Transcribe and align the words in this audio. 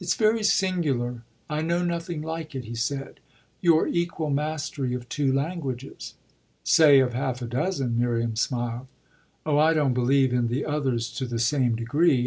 "It's 0.00 0.14
very 0.14 0.42
singular; 0.42 1.20
I 1.50 1.60
know 1.60 1.84
nothing 1.84 2.22
like 2.22 2.54
it," 2.54 2.64
he 2.64 2.74
said 2.74 3.20
"your 3.60 3.86
equal 3.86 4.30
mastery 4.30 4.94
of 4.94 5.06
two 5.10 5.30
languages." 5.34 6.14
"Say 6.62 6.98
of 7.00 7.12
half 7.12 7.42
a 7.42 7.46
dozen," 7.46 7.98
Miriam 8.00 8.36
smiled. 8.36 8.86
"Oh 9.44 9.58
I 9.58 9.74
don't 9.74 9.92
believe 9.92 10.32
in 10.32 10.48
the 10.48 10.64
others 10.64 11.10
to 11.16 11.26
the 11.26 11.38
same 11.38 11.76
degree. 11.76 12.22